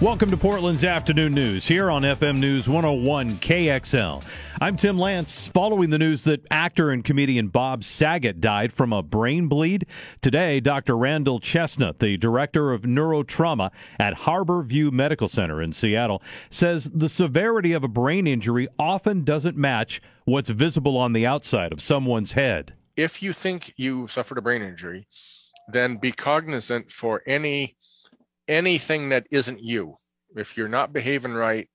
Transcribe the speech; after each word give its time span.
Welcome 0.00 0.30
to 0.30 0.36
Portland's 0.36 0.84
afternoon 0.84 1.34
news 1.34 1.66
here 1.66 1.90
on 1.90 2.02
FM 2.02 2.38
News 2.38 2.68
101 2.68 3.38
KXL. 3.38 4.22
I'm 4.60 4.76
Tim 4.76 4.96
Lance. 4.96 5.48
Following 5.48 5.90
the 5.90 5.98
news 5.98 6.22
that 6.22 6.46
actor 6.52 6.92
and 6.92 7.04
comedian 7.04 7.48
Bob 7.48 7.82
Saget 7.82 8.40
died 8.40 8.72
from 8.72 8.92
a 8.92 9.02
brain 9.02 9.48
bleed, 9.48 9.86
today 10.22 10.60
Dr. 10.60 10.96
Randall 10.96 11.40
Chesnut, 11.40 11.98
the 11.98 12.16
director 12.16 12.72
of 12.72 12.82
neurotrauma 12.82 13.72
at 13.98 14.14
Harborview 14.14 14.92
Medical 14.92 15.26
Center 15.28 15.60
in 15.60 15.72
Seattle, 15.72 16.22
says 16.48 16.88
the 16.94 17.08
severity 17.08 17.72
of 17.72 17.82
a 17.82 17.88
brain 17.88 18.28
injury 18.28 18.68
often 18.78 19.24
doesn't 19.24 19.56
match 19.56 20.00
what's 20.26 20.50
visible 20.50 20.96
on 20.96 21.12
the 21.12 21.26
outside 21.26 21.72
of 21.72 21.82
someone's 21.82 22.32
head. 22.32 22.72
If 22.96 23.20
you 23.20 23.32
think 23.32 23.74
you 23.76 24.06
suffered 24.06 24.38
a 24.38 24.42
brain 24.42 24.62
injury, 24.62 25.08
then 25.72 25.96
be 25.96 26.12
cognizant 26.12 26.92
for 26.92 27.20
any 27.26 27.74
anything 28.48 29.10
that 29.10 29.26
isn't 29.30 29.60
you. 29.62 29.94
If 30.36 30.56
you're 30.56 30.68
not 30.68 30.92
behaving 30.92 31.34
right, 31.34 31.68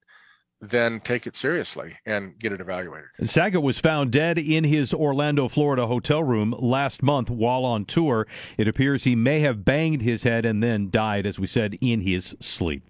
then 0.70 1.02
take 1.02 1.28
it 1.28 1.36
seriously 1.36 1.98
and 2.06 2.40
get 2.40 2.54
it 2.54 2.62
evaluated. 2.62 3.10
Saget 3.26 3.62
was 3.62 3.80
found 3.80 4.12
dead 4.12 4.38
in 4.38 4.64
his 4.64 4.94
Orlando, 4.94 5.48
Florida 5.50 5.88
hotel 5.88 6.24
room 6.24 6.56
last 6.58 7.04
month 7.04 7.30
while 7.30 7.66
on 7.66 7.86
tour. 7.86 8.28
It 8.58 8.68
appears 8.68 9.04
he 9.04 9.16
may 9.16 9.42
have 9.42 9.66
banged 9.66 10.02
his 10.02 10.24
head 10.24 10.46
and 10.46 10.64
then 10.64 10.90
died, 10.90 11.26
as 11.26 11.38
we 11.38 11.48
said, 11.48 11.78
in 11.82 12.02
his 12.02 12.36
sleep. 12.40 12.90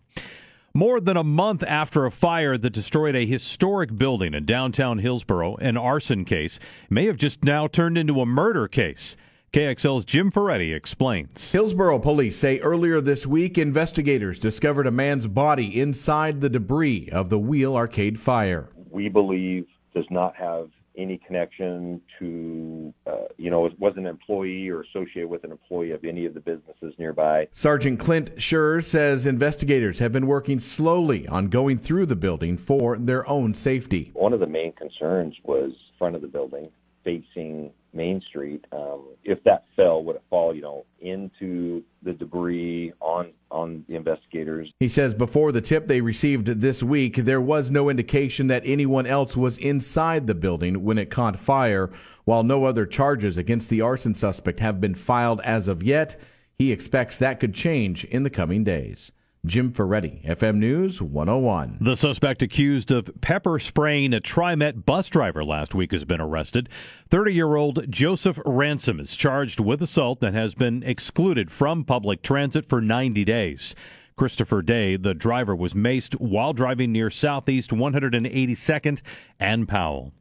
More 0.76 1.00
than 1.00 1.18
a 1.18 1.24
month 1.24 1.64
after 1.64 2.06
a 2.06 2.12
fire 2.12 2.58
that 2.58 2.72
destroyed 2.72 3.16
a 3.16 3.28
historic 3.28 3.96
building 3.96 4.34
in 4.34 4.46
downtown 4.46 5.00
Hillsboro, 5.00 5.56
an 5.58 5.78
arson 5.78 6.26
case 6.26 6.60
may 6.90 7.06
have 7.06 7.18
just 7.18 7.44
now 7.44 7.68
turned 7.68 7.98
into 7.98 8.22
a 8.22 8.26
murder 8.26 8.68
case. 8.68 9.16
KXL's 9.54 10.04
Jim 10.04 10.32
Ferretti 10.32 10.74
explains. 10.74 11.52
Hillsboro 11.52 12.00
police 12.00 12.36
say 12.36 12.58
earlier 12.62 13.00
this 13.00 13.28
week 13.28 13.60
investigators 13.60 14.40
discovered 14.40 14.88
a 14.88 14.92
man's 14.92 15.28
body 15.28 15.80
inside 15.80 16.42
the 16.42 16.50
debris 16.50 17.08
of 17.12 17.30
the 17.30 17.38
Wheel 17.38 17.76
Arcade 17.76 18.20
fire. 18.20 18.72
We 18.90 19.10
believe 19.10 19.68
does 19.94 20.08
not 20.10 20.36
have 20.36 20.72
any 20.98 21.20
connection 21.20 22.02
to, 22.18 22.92
uh, 23.06 23.26
you 23.38 23.52
know, 23.52 23.68
it 23.68 23.80
wasn't 23.80 24.08
an 24.08 24.08
employee 24.08 24.70
or 24.70 24.82
associated 24.82 25.30
with 25.30 25.44
an 25.44 25.52
employee 25.52 25.92
of 25.92 26.04
any 26.04 26.26
of 26.26 26.34
the 26.34 26.40
businesses 26.40 26.96
nearby. 26.98 27.48
Sergeant 27.52 28.00
Clint 28.00 28.36
Schur 28.38 28.84
says 28.84 29.28
investigators 29.28 30.00
have 30.00 30.12
been 30.12 30.26
working 30.26 30.60
slowly 30.60 31.28
on 31.28 31.50
going 31.50 31.78
through 31.78 32.08
the 32.08 32.16
building 32.16 32.58
for 32.58 32.98
their 32.98 33.30
own 33.30 33.54
safety. 33.54 34.10
One 34.16 34.34
of 34.34 34.40
the 34.40 34.48
main 34.48 34.72
concerns 34.72 35.36
was 35.44 35.74
front 36.00 36.16
of 36.16 36.24
the 36.24 36.28
building 36.28 36.72
facing 37.04 37.72
Main 37.94 38.22
Street. 38.22 38.66
Um, 38.72 39.02
if 39.24 39.44
that 39.44 39.66
fell, 39.76 40.04
would 40.04 40.16
it 40.16 40.24
fall, 40.30 40.56
you 40.56 40.62
know, 40.62 40.86
into 41.00 41.84
the 42.02 42.14
debris 42.14 42.94
on 43.00 43.32
on 43.52 43.86
the 43.88 43.96
investigators? 43.96 44.72
He 44.80 44.90
says 44.90 45.14
before 45.14 45.52
the 45.52 45.62
tip 45.62 45.88
they 45.88 46.02
received 46.02 46.48
this 46.48 46.82
week, 46.82 47.18
there 47.18 47.42
was 47.42 47.72
no 47.72 47.90
indication 47.90 48.48
that 48.48 48.64
anyone 48.66 49.06
else 49.06 49.38
was 49.38 49.58
inside 49.58 50.28
the 50.28 50.36
building 50.36 50.84
when 50.84 50.98
it 50.98 51.10
caught 51.10 51.40
fire. 51.40 51.90
While 52.26 52.44
no 52.44 52.66
other 52.66 52.86
charges 52.86 53.38
against 53.38 53.70
the 53.70 53.82
arson 53.82 54.16
suspect 54.16 54.60
have 54.60 54.80
been 54.80 54.96
filed 54.96 55.42
as 55.42 55.68
of 55.68 55.84
yet, 55.84 56.16
he 56.58 56.72
expects 56.72 57.18
that 57.18 57.40
could 57.40 57.54
change 57.54 58.06
in 58.06 58.24
the 58.24 58.30
coming 58.30 58.64
days. 58.64 59.12
Jim 59.46 59.74
Ferretti, 59.74 60.22
FM 60.24 60.56
News 60.56 61.02
101. 61.02 61.80
The 61.82 61.98
suspect 61.98 62.42
accused 62.42 62.92
of 62.92 63.10
pepper 63.20 63.60
spraying 63.60 64.14
a 64.14 64.22
TriMet 64.22 64.86
bus 64.86 65.10
driver 65.10 65.44
last 65.44 65.76
week 65.76 65.92
has 65.92 66.06
been 66.06 66.22
arrested. 66.22 66.70
30 67.10 67.34
year 67.34 67.58
old 67.58 67.92
Joseph 67.92 68.40
Ransom 68.46 69.02
is 69.02 69.18
charged 69.18 69.60
with 69.60 69.82
assault 69.82 70.24
and 70.24 70.34
has 70.34 70.56
been 70.56 70.82
excluded 70.84 71.52
from 71.52 71.84
public 71.84 72.22
transit 72.22 72.70
for 72.70 72.80
90 72.80 73.26
days. 73.26 73.76
Christopher 74.16 74.62
Day, 74.62 74.96
the 74.96 75.14
driver, 75.14 75.54
was 75.54 75.74
maced 75.74 76.14
while 76.22 76.54
driving 76.54 76.94
near 76.94 77.10
Southeast 77.10 77.72
182nd 77.72 79.02
and 79.42 79.68
Powell. 79.68 80.14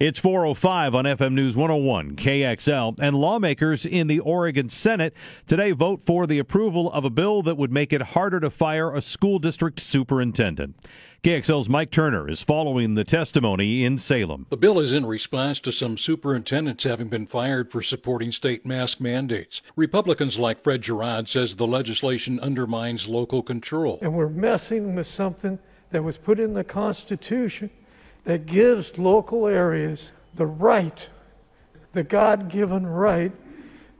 It's 0.00 0.20
405 0.20 0.94
on 0.94 1.06
FM 1.06 1.32
News 1.32 1.56
101 1.56 2.14
KXL. 2.14 3.00
And 3.00 3.16
lawmakers 3.16 3.84
in 3.84 4.06
the 4.06 4.20
Oregon 4.20 4.68
Senate 4.68 5.12
today 5.48 5.72
vote 5.72 6.02
for 6.06 6.24
the 6.24 6.38
approval 6.38 6.92
of 6.92 7.04
a 7.04 7.10
bill 7.10 7.42
that 7.42 7.56
would 7.56 7.72
make 7.72 7.92
it 7.92 8.00
harder 8.00 8.38
to 8.38 8.48
fire 8.48 8.94
a 8.94 9.02
school 9.02 9.40
district 9.40 9.80
superintendent. 9.80 10.76
KXL's 11.24 11.68
Mike 11.68 11.90
Turner 11.90 12.30
is 12.30 12.42
following 12.42 12.94
the 12.94 13.02
testimony 13.02 13.84
in 13.84 13.98
Salem. 13.98 14.46
The 14.50 14.56
bill 14.56 14.78
is 14.78 14.92
in 14.92 15.04
response 15.04 15.58
to 15.60 15.72
some 15.72 15.98
superintendents 15.98 16.84
having 16.84 17.08
been 17.08 17.26
fired 17.26 17.72
for 17.72 17.82
supporting 17.82 18.30
state 18.30 18.64
mask 18.64 19.00
mandates. 19.00 19.62
Republicans 19.74 20.38
like 20.38 20.62
Fred 20.62 20.82
Girod 20.82 21.26
says 21.26 21.56
the 21.56 21.66
legislation 21.66 22.38
undermines 22.38 23.08
local 23.08 23.42
control. 23.42 23.98
And 24.00 24.14
we're 24.14 24.28
messing 24.28 24.94
with 24.94 25.08
something 25.08 25.58
that 25.90 26.04
was 26.04 26.18
put 26.18 26.38
in 26.38 26.54
the 26.54 26.62
Constitution 26.62 27.70
that 28.28 28.44
gives 28.44 28.98
local 28.98 29.46
areas 29.46 30.12
the 30.34 30.44
right, 30.44 31.08
the 31.94 32.02
God 32.02 32.50
given 32.50 32.86
right, 32.86 33.32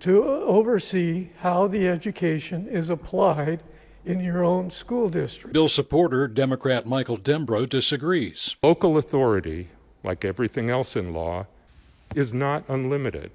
to 0.01 0.23
oversee 0.23 1.31
how 1.39 1.67
the 1.67 1.89
education 1.89 2.69
is 2.69 2.91
applied 2.91 3.63
in 4.05 4.21
your 4.21 4.45
own 4.45 4.71
school 4.71 5.09
district. 5.09 5.55
Bill 5.55 5.67
supporter, 5.67 6.29
Democrat 6.29 6.87
Michael 6.87 7.17
Dembrow, 7.17 7.67
disagrees. 7.67 8.55
Local 8.63 8.99
authority, 8.99 9.69
like 10.05 10.27
everything 10.27 10.69
else 10.69 10.95
in 10.95 11.15
law, 11.15 11.47
is 12.15 12.35
not 12.35 12.65
unlimited. 12.69 13.31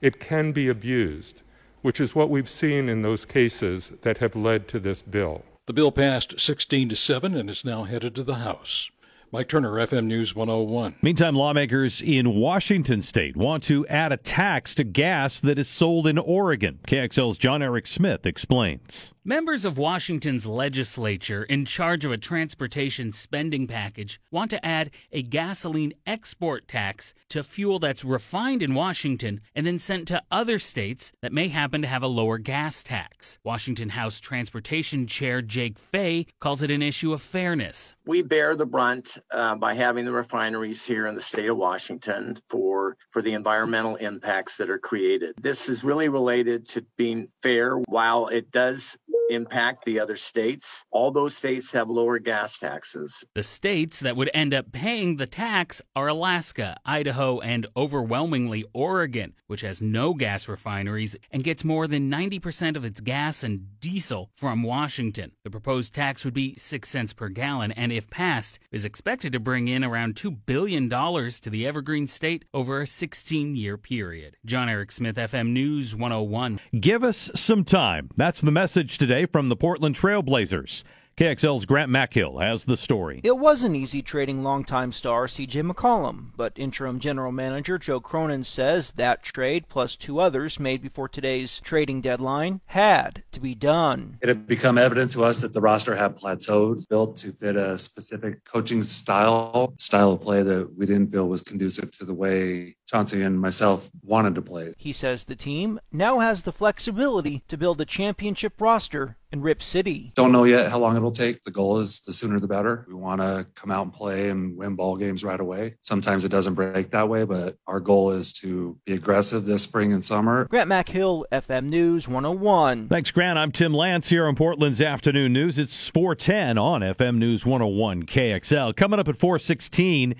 It 0.00 0.18
can 0.18 0.50
be 0.50 0.66
abused, 0.66 1.42
which 1.82 2.00
is 2.00 2.16
what 2.16 2.28
we've 2.28 2.50
seen 2.50 2.88
in 2.88 3.02
those 3.02 3.24
cases 3.24 3.92
that 4.02 4.18
have 4.18 4.34
led 4.34 4.66
to 4.66 4.80
this 4.80 5.00
bill. 5.00 5.44
The 5.66 5.72
bill 5.72 5.92
passed 5.92 6.40
16 6.40 6.88
to 6.88 6.96
7 6.96 7.36
and 7.36 7.48
is 7.48 7.64
now 7.64 7.84
headed 7.84 8.16
to 8.16 8.24
the 8.24 8.34
House. 8.34 8.90
Mike 9.34 9.48
Turner, 9.48 9.72
FM 9.72 10.06
News 10.06 10.36
101. 10.36 10.94
Meantime, 11.02 11.34
lawmakers 11.34 12.00
in 12.00 12.36
Washington 12.36 13.02
state 13.02 13.36
want 13.36 13.64
to 13.64 13.84
add 13.88 14.12
a 14.12 14.16
tax 14.16 14.76
to 14.76 14.84
gas 14.84 15.40
that 15.40 15.58
is 15.58 15.66
sold 15.66 16.06
in 16.06 16.18
Oregon. 16.18 16.78
KXL's 16.86 17.36
John 17.36 17.60
Eric 17.60 17.88
Smith 17.88 18.26
explains. 18.26 19.12
Members 19.26 19.64
of 19.64 19.78
Washington's 19.78 20.46
legislature, 20.46 21.44
in 21.44 21.64
charge 21.64 22.04
of 22.04 22.12
a 22.12 22.18
transportation 22.18 23.10
spending 23.10 23.66
package, 23.66 24.20
want 24.30 24.50
to 24.50 24.64
add 24.64 24.90
a 25.10 25.22
gasoline 25.22 25.94
export 26.06 26.68
tax 26.68 27.14
to 27.30 27.42
fuel 27.42 27.78
that's 27.78 28.04
refined 28.04 28.62
in 28.62 28.74
Washington 28.74 29.40
and 29.54 29.66
then 29.66 29.78
sent 29.78 30.06
to 30.08 30.22
other 30.30 30.58
states 30.58 31.10
that 31.22 31.32
may 31.32 31.48
happen 31.48 31.80
to 31.80 31.88
have 31.88 32.02
a 32.02 32.06
lower 32.06 32.36
gas 32.36 32.84
tax. 32.84 33.38
Washington 33.42 33.88
House 33.88 34.20
Transportation 34.20 35.06
Chair 35.06 35.40
Jake 35.40 35.78
Fey 35.78 36.26
calls 36.38 36.62
it 36.62 36.70
an 36.70 36.82
issue 36.82 37.14
of 37.14 37.22
fairness. 37.22 37.96
We 38.04 38.20
bear 38.20 38.54
the 38.54 38.66
brunt 38.66 39.16
uh, 39.32 39.54
by 39.56 39.74
having 39.74 40.04
the 40.04 40.12
refineries 40.12 40.84
here 40.84 41.06
in 41.06 41.14
the 41.14 41.20
state 41.20 41.48
of 41.48 41.56
Washington 41.56 42.38
for, 42.48 42.96
for 43.10 43.22
the 43.22 43.32
environmental 43.32 43.96
impacts 43.96 44.58
that 44.58 44.70
are 44.70 44.78
created. 44.78 45.34
This 45.40 45.68
is 45.68 45.84
really 45.84 46.08
related 46.08 46.68
to 46.70 46.84
being 46.96 47.28
fair 47.42 47.76
while 47.76 48.28
it 48.28 48.50
does 48.50 48.96
impact 49.30 49.84
the 49.84 50.00
other 50.00 50.16
states. 50.16 50.84
All 50.90 51.10
those 51.10 51.36
states 51.36 51.72
have 51.72 51.88
lower 51.88 52.18
gas 52.18 52.58
taxes. 52.58 53.24
The 53.34 53.42
states 53.42 54.00
that 54.00 54.16
would 54.16 54.30
end 54.34 54.52
up 54.52 54.72
paying 54.72 55.16
the 55.16 55.26
tax 55.26 55.80
are 55.96 56.08
Alaska, 56.08 56.76
Idaho, 56.84 57.40
and 57.40 57.66
overwhelmingly 57.76 58.64
Oregon, 58.72 59.34
which 59.46 59.62
has 59.62 59.80
no 59.80 60.12
gas 60.14 60.48
refineries 60.48 61.16
and 61.30 61.42
gets 61.44 61.64
more 61.64 61.86
than 61.86 62.10
90% 62.10 62.76
of 62.76 62.84
its 62.84 63.00
gas 63.00 63.42
and 63.42 63.80
diesel 63.80 64.30
from 64.34 64.62
Washington. 64.62 65.32
The 65.44 65.50
proposed 65.50 65.94
tax 65.94 66.24
would 66.24 66.34
be 66.34 66.54
6 66.56 66.88
cents 66.88 67.12
per 67.14 67.28
gallon 67.28 67.72
and 67.72 67.92
if 67.92 68.10
passed 68.10 68.58
is 68.70 68.84
expected 68.84 69.32
to 69.32 69.40
bring 69.40 69.68
in 69.68 69.84
around 69.84 70.16
2 70.16 70.30
billion 70.30 70.88
dollars 70.88 71.40
to 71.40 71.50
the 71.50 71.66
evergreen 71.66 72.06
state 72.06 72.44
over 72.52 72.80
a 72.80 72.84
16-year 72.84 73.78
period. 73.78 74.36
John 74.44 74.68
Eric 74.68 74.92
Smith 74.92 75.16
FM 75.16 75.52
News 75.52 75.96
101. 75.96 76.60
Give 76.78 77.02
us 77.02 77.30
some 77.34 77.64
time. 77.64 78.10
That's 78.16 78.40
the 78.40 78.50
message 78.50 78.98
today 78.98 79.13
from 79.24 79.48
the 79.48 79.56
Portland 79.56 79.96
Trailblazers. 79.96 80.82
KXL's 81.16 81.64
Grant 81.64 81.92
McHill 81.92 82.42
has 82.42 82.64
the 82.64 82.76
story. 82.76 83.20
It 83.22 83.38
wasn't 83.38 83.76
easy 83.76 84.02
trading 84.02 84.42
longtime 84.42 84.90
star 84.90 85.28
CJ 85.28 85.70
McCollum, 85.70 86.30
but 86.36 86.52
interim 86.56 86.98
general 86.98 87.30
manager 87.30 87.78
Joe 87.78 88.00
Cronin 88.00 88.42
says 88.42 88.90
that 88.96 89.22
trade, 89.22 89.68
plus 89.68 89.94
two 89.94 90.18
others 90.18 90.58
made 90.58 90.82
before 90.82 91.08
today's 91.08 91.60
trading 91.60 92.00
deadline, 92.00 92.62
had 92.66 93.22
to 93.30 93.38
be 93.38 93.54
done. 93.54 94.18
It 94.22 94.28
had 94.28 94.48
become 94.48 94.76
evident 94.76 95.12
to 95.12 95.22
us 95.22 95.40
that 95.42 95.52
the 95.52 95.60
roster 95.60 95.94
had 95.94 96.18
plateaued, 96.18 96.88
built 96.88 97.16
to 97.18 97.30
fit 97.30 97.54
a 97.54 97.78
specific 97.78 98.44
coaching 98.44 98.82
style, 98.82 99.72
style 99.78 100.14
of 100.14 100.20
play 100.20 100.42
that 100.42 100.76
we 100.76 100.84
didn't 100.84 101.12
feel 101.12 101.28
was 101.28 101.42
conducive 101.42 101.92
to 101.92 102.04
the 102.04 102.14
way 102.14 102.74
Chauncey 102.86 103.22
and 103.22 103.40
myself 103.40 103.88
wanted 104.02 104.34
to 104.34 104.42
play. 104.42 104.74
He 104.76 104.92
says 104.92 105.24
the 105.24 105.36
team 105.36 105.78
now 105.92 106.18
has 106.18 106.42
the 106.42 106.52
flexibility 106.52 107.44
to 107.46 107.56
build 107.56 107.80
a 107.80 107.84
championship 107.84 108.60
roster 108.60 109.16
in 109.34 109.42
Rip 109.42 109.62
City. 109.62 110.12
Don't 110.14 110.30
know 110.30 110.44
yet 110.44 110.70
how 110.70 110.78
long 110.78 110.96
it'll 110.96 111.10
take. 111.10 111.42
The 111.42 111.50
goal 111.50 111.78
is 111.78 112.00
the 112.00 112.12
sooner 112.12 112.38
the 112.38 112.46
better. 112.46 112.86
We 112.86 112.94
want 112.94 113.20
to 113.20 113.46
come 113.56 113.70
out 113.72 113.82
and 113.82 113.92
play 113.92 114.30
and 114.30 114.56
win 114.56 114.76
ball 114.76 114.96
games 114.96 115.24
right 115.24 115.38
away. 115.38 115.74
Sometimes 115.80 116.24
it 116.24 116.28
doesn't 116.28 116.54
break 116.54 116.90
that 116.92 117.08
way, 117.08 117.24
but 117.24 117.58
our 117.66 117.80
goal 117.80 118.12
is 118.12 118.32
to 118.34 118.78
be 118.86 118.94
aggressive 118.94 119.44
this 119.44 119.64
spring 119.64 119.92
and 119.92 120.04
summer. 120.04 120.46
Grant 120.46 120.70
McHill, 120.70 121.24
FM 121.32 121.64
News 121.64 122.06
101. 122.06 122.88
Thanks, 122.88 123.10
Grant. 123.10 123.36
I'm 123.36 123.50
Tim 123.50 123.74
Lance 123.74 124.08
here 124.08 124.26
on 124.26 124.36
Portland's 124.36 124.80
Afternoon 124.80 125.32
News. 125.32 125.58
It's 125.58 125.88
410 125.88 126.56
on 126.56 126.82
FM 126.82 127.16
News 127.16 127.44
101 127.44 128.04
KXL. 128.04 128.76
Coming 128.76 129.00
up 129.00 129.08
at 129.08 129.18
416. 129.18 130.14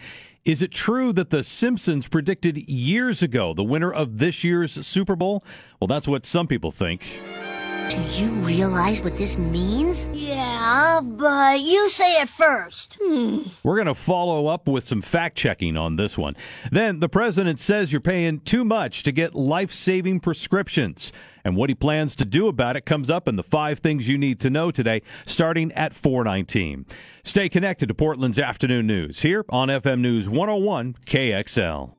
Is 0.44 0.60
it 0.60 0.72
true 0.72 1.12
that 1.14 1.30
The 1.30 1.42
Simpsons 1.42 2.08
predicted 2.08 2.68
years 2.68 3.22
ago 3.22 3.54
the 3.54 3.62
winner 3.62 3.90
of 3.90 4.18
this 4.18 4.44
year's 4.44 4.84
Super 4.86 5.16
Bowl? 5.16 5.42
Well, 5.80 5.88
that's 5.88 6.08
what 6.08 6.26
some 6.26 6.48
people 6.48 6.72
think. 6.72 7.06
Do 7.88 8.00
you 8.00 8.30
realize 8.30 9.02
what 9.02 9.16
this 9.16 9.36
means? 9.36 10.08
Yeah, 10.12 11.00
but 11.02 11.60
you 11.60 11.88
say 11.90 12.12
it 12.22 12.28
first. 12.28 12.98
Hmm. 13.00 13.42
We're 13.62 13.76
going 13.76 13.86
to 13.86 13.94
follow 13.94 14.46
up 14.46 14.66
with 14.66 14.88
some 14.88 15.02
fact 15.02 15.36
checking 15.36 15.76
on 15.76 15.96
this 15.96 16.16
one. 16.16 16.34
Then 16.72 17.00
the 17.00 17.08
president 17.08 17.60
says 17.60 17.92
you're 17.92 18.00
paying 18.00 18.40
too 18.40 18.64
much 18.64 19.02
to 19.02 19.12
get 19.12 19.34
life 19.34 19.72
saving 19.72 20.20
prescriptions. 20.20 21.12
And 21.44 21.56
what 21.56 21.68
he 21.68 21.74
plans 21.74 22.16
to 22.16 22.24
do 22.24 22.48
about 22.48 22.76
it 22.76 22.86
comes 22.86 23.10
up 23.10 23.28
in 23.28 23.36
the 23.36 23.42
five 23.42 23.80
things 23.80 24.08
you 24.08 24.16
need 24.16 24.40
to 24.40 24.50
know 24.50 24.70
today, 24.70 25.02
starting 25.26 25.70
at 25.72 25.92
419. 25.94 26.86
Stay 27.22 27.48
connected 27.48 27.86
to 27.88 27.94
Portland's 27.94 28.38
Afternoon 28.38 28.86
News 28.86 29.20
here 29.20 29.44
on 29.50 29.68
FM 29.68 30.00
News 30.00 30.28
101 30.28 30.96
KXL. 31.06 31.94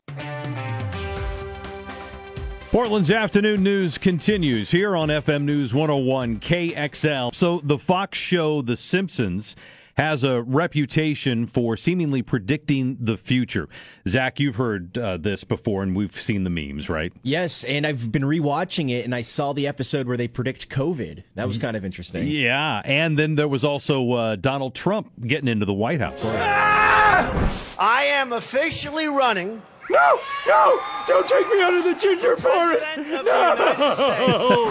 Portland's 2.76 3.10
afternoon 3.10 3.64
news 3.64 3.98
continues 3.98 4.70
here 4.70 4.98
on 4.98 5.08
FM 5.08 5.44
News 5.44 5.74
101 5.74 6.42
KXL. 6.42 7.34
So, 7.34 7.62
the 7.64 7.78
Fox 7.78 8.18
show 8.18 8.62
The 8.62 8.76
Simpsons 8.76 9.56
has 9.96 10.26
a 10.26 10.42
reputation 10.42 11.48
for 11.48 11.78
seemingly 11.78 12.22
predicting 12.22 12.98
the 13.00 13.16
future. 13.16 13.70
Zach, 14.10 14.42
you've 14.42 14.58
heard 14.58 14.98
uh, 14.98 15.16
this 15.16 15.46
before, 15.46 15.84
and 15.84 15.96
we've 15.96 16.20
seen 16.20 16.44
the 16.44 16.50
memes, 16.50 16.90
right? 16.90 17.14
Yes, 17.24 17.64
and 17.64 17.88
I've 17.88 18.12
been 18.12 18.24
rewatching 18.24 18.92
it, 18.92 19.06
and 19.06 19.16
I 19.16 19.22
saw 19.22 19.54
the 19.54 19.68
episode 19.68 20.06
where 20.06 20.18
they 20.18 20.28
predict 20.28 20.68
COVID. 20.68 21.24
That 21.36 21.48
was 21.48 21.58
kind 21.58 21.78
of 21.78 21.86
interesting. 21.86 22.28
Yeah, 22.28 22.82
and 22.84 23.18
then 23.18 23.36
there 23.36 23.48
was 23.48 23.64
also 23.64 24.12
uh, 24.12 24.36
Donald 24.36 24.76
Trump 24.76 25.14
getting 25.26 25.48
into 25.48 25.66
the 25.66 25.74
White 25.74 26.02
House. 26.02 26.20
Ah! 26.26 27.78
I 27.80 28.04
am 28.04 28.34
officially 28.34 29.08
running 29.08 29.62
no, 29.96 30.20
no, 30.48 30.80
don't 31.08 31.28
take 31.28 31.50
me 31.50 31.62
out 31.62 31.74
of 31.74 31.84
the 31.84 31.96
ginger 31.96 32.36
forest. 32.36 32.86
No. 32.98 34.68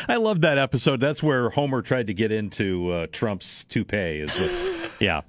I 0.08 0.16
love 0.16 0.40
that 0.40 0.58
episode. 0.58 1.00
That's 1.00 1.22
where 1.22 1.50
Homer 1.50 1.82
tried 1.82 2.08
to 2.08 2.14
get 2.14 2.32
into 2.32 2.90
uh, 2.90 3.06
Trump's 3.12 3.64
toupee. 3.64 4.20
Is 4.20 4.30
what, 4.30 4.92
yeah. 5.00 5.20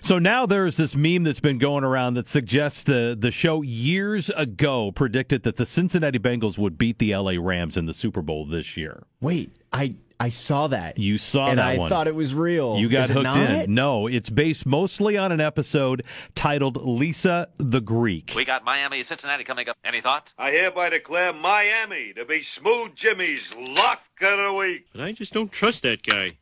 So 0.00 0.18
now 0.18 0.46
there's 0.46 0.76
this 0.76 0.96
meme 0.96 1.24
that's 1.24 1.40
been 1.40 1.58
going 1.58 1.84
around 1.84 2.14
that 2.14 2.28
suggests 2.28 2.82
the 2.84 3.16
the 3.18 3.30
show 3.30 3.62
years 3.62 4.30
ago 4.30 4.92
predicted 4.92 5.42
that 5.44 5.56
the 5.56 5.66
Cincinnati 5.66 6.18
Bengals 6.18 6.58
would 6.58 6.78
beat 6.78 6.98
the 6.98 7.14
LA 7.14 7.34
Rams 7.38 7.76
in 7.76 7.86
the 7.86 7.94
Super 7.94 8.22
Bowl 8.22 8.46
this 8.46 8.76
year. 8.76 9.04
Wait, 9.20 9.50
I 9.72 9.94
I 10.20 10.28
saw 10.28 10.68
that. 10.68 10.98
You 10.98 11.18
saw 11.18 11.46
that. 11.46 11.50
and 11.50 11.58
that 11.58 11.66
I 11.66 11.76
one. 11.78 11.88
thought 11.88 12.06
it 12.06 12.14
was 12.14 12.34
real. 12.34 12.78
You 12.78 12.88
got 12.88 13.04
Is 13.04 13.10
hooked 13.10 13.36
it 13.36 13.64
in. 13.64 13.74
No, 13.74 14.06
it's 14.06 14.30
based 14.30 14.66
mostly 14.66 15.16
on 15.16 15.32
an 15.32 15.40
episode 15.40 16.04
titled 16.34 16.76
Lisa 16.76 17.48
the 17.58 17.80
Greek. 17.80 18.32
We 18.36 18.44
got 18.44 18.64
Miami, 18.64 19.02
Cincinnati 19.02 19.44
coming 19.44 19.68
up. 19.68 19.76
Any 19.84 20.00
thoughts? 20.00 20.32
I 20.38 20.50
hereby 20.50 20.90
declare 20.90 21.32
Miami 21.32 22.12
to 22.14 22.24
be 22.24 22.42
Smooth 22.42 22.94
Jimmy's 22.94 23.54
lock 23.56 24.02
of 24.20 24.38
the 24.38 24.52
week. 24.52 24.86
But 24.92 25.02
I 25.02 25.12
just 25.12 25.32
don't 25.32 25.50
trust 25.50 25.82
that 25.82 26.02
guy. 26.02 26.38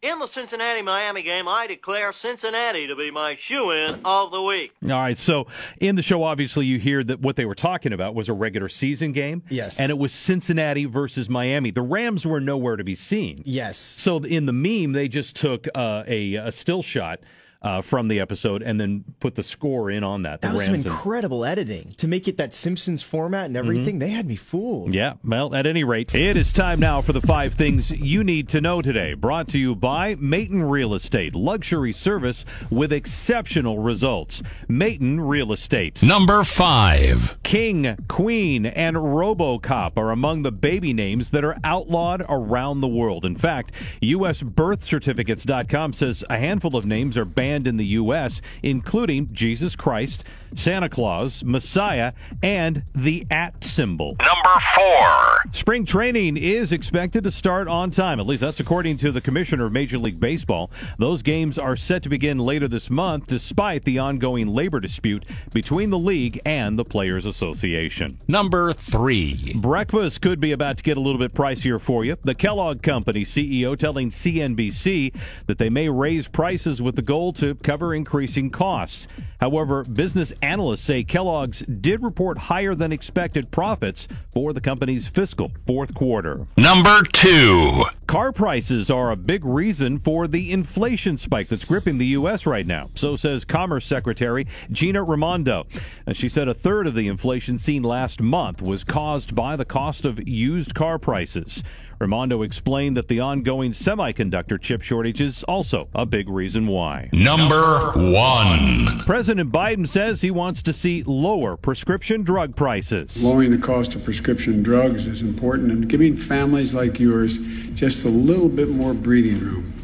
In 0.00 0.20
the 0.20 0.28
Cincinnati 0.28 0.80
Miami 0.80 1.22
game, 1.22 1.48
I 1.48 1.66
declare 1.66 2.12
Cincinnati 2.12 2.86
to 2.86 2.94
be 2.94 3.10
my 3.10 3.34
shoe 3.34 3.72
in 3.72 3.98
of 4.04 4.30
the 4.30 4.40
week. 4.40 4.72
All 4.84 4.90
right. 4.90 5.18
So 5.18 5.48
in 5.80 5.96
the 5.96 6.02
show, 6.02 6.22
obviously, 6.22 6.66
you 6.66 6.78
hear 6.78 7.02
that 7.02 7.18
what 7.20 7.34
they 7.34 7.44
were 7.44 7.56
talking 7.56 7.92
about 7.92 8.14
was 8.14 8.28
a 8.28 8.32
regular 8.32 8.68
season 8.68 9.10
game. 9.10 9.42
Yes. 9.48 9.80
And 9.80 9.90
it 9.90 9.98
was 9.98 10.12
Cincinnati 10.12 10.84
versus 10.84 11.28
Miami. 11.28 11.72
The 11.72 11.82
Rams 11.82 12.24
were 12.24 12.38
nowhere 12.38 12.76
to 12.76 12.84
be 12.84 12.94
seen. 12.94 13.42
Yes. 13.44 13.76
So 13.76 14.18
in 14.18 14.46
the 14.46 14.52
meme, 14.52 14.92
they 14.92 15.08
just 15.08 15.34
took 15.34 15.66
uh, 15.74 16.04
a, 16.06 16.34
a 16.36 16.52
still 16.52 16.84
shot 16.84 17.18
uh, 17.60 17.82
from 17.82 18.06
the 18.06 18.20
episode 18.20 18.62
and 18.62 18.80
then 18.80 19.04
put 19.18 19.34
the 19.34 19.42
score 19.42 19.90
in 19.90 20.04
on 20.04 20.22
that. 20.22 20.40
That 20.42 20.52
was 20.52 20.68
Rams 20.68 20.84
some 20.84 20.92
incredible 20.92 21.42
and... 21.42 21.50
editing 21.52 21.92
to 21.96 22.06
make 22.06 22.28
it 22.28 22.36
that 22.36 22.54
Simpsons 22.54 23.02
format 23.02 23.46
and 23.46 23.56
everything. 23.56 23.94
Mm-hmm. 23.94 23.98
They 23.98 24.10
had 24.10 24.26
me 24.26 24.36
fooled. 24.36 24.94
Yeah. 24.94 25.14
Well, 25.24 25.54
at 25.54 25.66
any 25.66 25.82
rate, 25.82 26.14
it 26.14 26.36
is 26.36 26.52
time 26.52 26.78
now 26.78 27.00
for 27.00 27.12
the 27.12 27.20
five 27.20 27.54
things 27.54 27.90
you 27.90 28.22
need 28.22 28.48
to 28.50 28.60
know 28.60 28.80
today. 28.80 29.14
Brought 29.14 29.48
to 29.48 29.58
you 29.58 29.74
by 29.74 30.14
Mayton 30.16 30.62
Real 30.62 30.94
Estate, 30.94 31.34
luxury 31.34 31.92
service 31.92 32.44
with 32.70 32.92
exceptional 32.92 33.80
results. 33.80 34.40
Mayton 34.68 35.20
Real 35.20 35.52
Estate. 35.52 36.00
Number 36.02 36.44
five. 36.44 37.42
King, 37.42 37.96
Queen, 38.06 38.66
and 38.66 38.96
RoboCop 38.96 39.96
are 39.96 40.12
among 40.12 40.42
the 40.42 40.52
baby 40.52 40.92
names 40.92 41.30
that 41.30 41.44
are 41.44 41.56
outlawed 41.64 42.24
around 42.28 42.82
the 42.82 42.88
world. 42.88 43.24
In 43.24 43.36
fact, 43.36 43.72
USBirthCertificates.com 44.00 45.92
says 45.92 46.22
a 46.30 46.38
handful 46.38 46.76
of 46.76 46.86
names 46.86 47.16
are 47.16 47.24
banned 47.24 47.47
banned 47.48 47.66
in 47.66 47.78
the 47.78 47.86
U.S., 47.86 48.42
including 48.62 49.32
Jesus 49.32 49.74
Christ, 49.74 50.22
Santa 50.54 50.88
Claus, 50.88 51.42
Messiah, 51.44 52.12
and 52.42 52.82
the 52.94 53.26
at 53.30 53.64
symbol. 53.64 54.16
Number 54.20 54.60
four. 54.74 55.42
Spring 55.52 55.86
training 55.86 56.36
is 56.36 56.72
expected 56.72 57.24
to 57.24 57.30
start 57.30 57.68
on 57.68 57.90
time. 57.90 58.20
At 58.20 58.26
least 58.26 58.42
that's 58.42 58.60
according 58.60 58.98
to 58.98 59.12
the 59.12 59.20
commissioner 59.20 59.66
of 59.66 59.72
Major 59.72 59.98
League 59.98 60.20
Baseball. 60.20 60.70
Those 60.98 61.22
games 61.22 61.58
are 61.58 61.76
set 61.76 62.02
to 62.02 62.08
begin 62.08 62.38
later 62.38 62.68
this 62.68 62.90
month, 62.90 63.28
despite 63.28 63.84
the 63.84 63.98
ongoing 63.98 64.48
labor 64.48 64.80
dispute 64.80 65.24
between 65.52 65.90
the 65.90 65.98
league 65.98 66.40
and 66.44 66.78
the 66.78 66.84
Players 66.84 67.24
Association. 67.24 68.18
Number 68.28 68.72
three. 68.74 69.54
Breakfast 69.54 70.20
could 70.20 70.40
be 70.40 70.52
about 70.52 70.78
to 70.78 70.82
get 70.82 70.96
a 70.96 71.00
little 71.00 71.18
bit 71.18 71.34
pricier 71.34 71.80
for 71.80 72.04
you. 72.04 72.16
The 72.24 72.34
Kellogg 72.34 72.82
Company 72.82 73.24
CEO 73.24 73.78
telling 73.78 74.10
CNBC 74.10 75.14
that 75.46 75.58
they 75.58 75.70
may 75.70 75.88
raise 75.88 76.28
prices 76.28 76.82
with 76.82 76.96
the 76.96 77.02
goal 77.02 77.32
to 77.38 77.54
cover 77.56 77.94
increasing 77.94 78.50
costs. 78.50 79.08
However, 79.40 79.84
business 79.84 80.32
analysts 80.42 80.82
say 80.82 81.04
Kellogg's 81.04 81.60
did 81.60 82.02
report 82.02 82.38
higher 82.38 82.74
than 82.74 82.92
expected 82.92 83.50
profits 83.50 84.08
for 84.32 84.52
the 84.52 84.60
company's 84.60 85.06
fiscal 85.06 85.52
fourth 85.66 85.94
quarter. 85.94 86.46
Number 86.56 87.02
two. 87.02 87.84
Car 88.08 88.32
prices 88.32 88.90
are 88.90 89.10
a 89.10 89.16
big 89.16 89.44
reason 89.44 89.98
for 89.98 90.26
the 90.26 90.50
inflation 90.50 91.18
spike 91.18 91.48
that's 91.48 91.64
gripping 91.64 91.98
the 91.98 92.06
U.S. 92.06 92.46
right 92.46 92.66
now. 92.66 92.90
So 92.94 93.16
says 93.16 93.44
Commerce 93.44 93.86
Secretary 93.86 94.46
Gina 94.72 95.02
Raimondo. 95.02 95.66
And 96.06 96.16
she 96.16 96.28
said 96.28 96.48
a 96.48 96.54
third 96.54 96.86
of 96.86 96.94
the 96.94 97.06
inflation 97.06 97.58
seen 97.58 97.82
last 97.82 98.20
month 98.20 98.60
was 98.60 98.82
caused 98.82 99.34
by 99.34 99.56
the 99.56 99.64
cost 99.64 100.04
of 100.04 100.26
used 100.26 100.74
car 100.74 100.98
prices. 100.98 101.62
Raimondo 102.00 102.42
explained 102.42 102.96
that 102.96 103.08
the 103.08 103.20
ongoing 103.20 103.72
semiconductor 103.72 104.60
chip 104.60 104.82
shortage 104.82 105.20
is 105.20 105.42
also 105.44 105.88
a 105.94 106.06
big 106.06 106.28
reason 106.28 106.66
why. 106.66 107.10
Number 107.12 107.92
one. 107.94 109.02
President 109.04 109.50
Biden 109.50 109.86
says 109.86 110.20
he 110.20 110.30
wants 110.30 110.62
to 110.62 110.72
see 110.72 111.02
lower 111.04 111.56
prescription 111.56 112.22
drug 112.22 112.54
prices. 112.54 113.22
Lowering 113.22 113.50
the 113.50 113.58
cost 113.58 113.94
of 113.94 114.04
prescription 114.04 114.62
drugs 114.62 115.06
is 115.06 115.22
important, 115.22 115.72
and 115.72 115.88
giving 115.88 116.16
families 116.16 116.74
like 116.74 117.00
yours 117.00 117.38
just 117.74 118.04
a 118.04 118.08
little 118.08 118.48
bit 118.48 118.68
more 118.68 118.94
breathing 118.94 119.40
room 119.40 119.77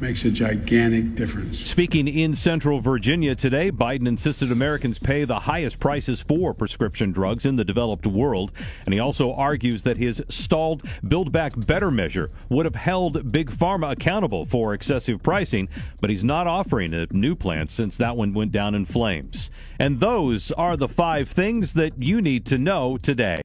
makes 0.00 0.24
a 0.24 0.30
gigantic 0.30 1.14
difference. 1.14 1.58
Speaking 1.58 2.08
in 2.08 2.34
Central 2.34 2.80
Virginia 2.80 3.34
today, 3.34 3.70
Biden 3.70 4.08
insisted 4.08 4.50
Americans 4.50 4.98
pay 4.98 5.24
the 5.24 5.40
highest 5.40 5.78
prices 5.78 6.20
for 6.20 6.54
prescription 6.54 7.12
drugs 7.12 7.44
in 7.44 7.56
the 7.56 7.64
developed 7.64 8.06
world. 8.06 8.52
And 8.84 8.94
he 8.94 9.00
also 9.00 9.32
argues 9.32 9.82
that 9.82 9.96
his 9.96 10.22
stalled 10.28 10.82
Build 11.06 11.32
Back 11.32 11.52
Better 11.56 11.90
measure 11.90 12.30
would 12.48 12.66
have 12.66 12.74
held 12.74 13.30
Big 13.30 13.50
Pharma 13.50 13.92
accountable 13.92 14.46
for 14.46 14.74
excessive 14.74 15.22
pricing, 15.22 15.68
but 16.00 16.10
he's 16.10 16.24
not 16.24 16.46
offering 16.46 16.94
a 16.94 17.06
new 17.10 17.34
plan 17.34 17.68
since 17.68 17.96
that 17.98 18.16
one 18.16 18.34
went 18.34 18.52
down 18.52 18.74
in 18.74 18.84
flames. 18.84 19.50
And 19.78 20.00
those 20.00 20.50
are 20.52 20.76
the 20.76 20.88
five 20.88 21.28
things 21.28 21.74
that 21.74 22.02
you 22.02 22.20
need 22.20 22.46
to 22.46 22.58
know 22.58 22.98
today. 22.98 23.38